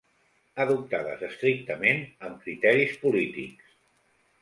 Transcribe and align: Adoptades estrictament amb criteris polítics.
Adoptades 0.63 1.21
estrictament 1.27 2.03
amb 2.31 2.43
criteris 2.47 2.99
polítics. 3.07 3.73